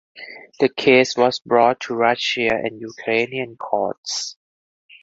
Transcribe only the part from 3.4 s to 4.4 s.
courts.